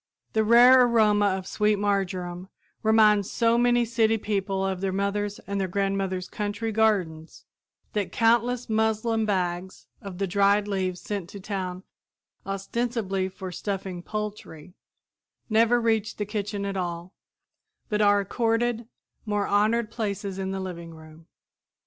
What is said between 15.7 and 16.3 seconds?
reach the